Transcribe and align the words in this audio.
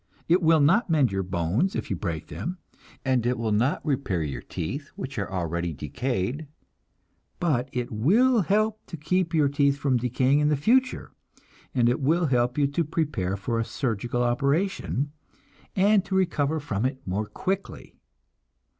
It 0.27 0.41
will 0.41 0.61
not 0.61 0.89
mend 0.89 1.11
your 1.11 1.21
bones 1.21 1.75
if 1.75 1.91
you 1.91 1.95
break 1.95 2.29
them, 2.29 2.57
and 3.05 3.23
it 3.23 3.37
will 3.37 3.51
not 3.51 3.85
repair 3.85 4.23
your 4.23 4.41
teeth 4.41 4.89
that 4.97 5.17
are 5.19 5.31
already 5.31 5.73
decayed; 5.75 6.47
but 7.39 7.69
it 7.71 7.91
will 7.91 8.41
help 8.41 8.83
to 8.87 8.97
keep 8.97 9.35
your 9.35 9.47
teeth 9.47 9.77
from 9.77 9.97
decaying 9.97 10.39
in 10.39 10.49
the 10.49 10.57
future, 10.57 11.11
and 11.75 11.87
it 11.87 11.99
will 12.01 12.25
help 12.25 12.57
you 12.57 12.65
to 12.65 12.83
prepare 12.83 13.37
for 13.37 13.59
a 13.59 13.63
surgical 13.63 14.23
operation, 14.23 15.11
and 15.75 16.03
to 16.05 16.15
recover 16.15 16.59
from 16.59 16.83
it 16.83 17.05
more 17.05 17.27
quickly. 17.27 17.93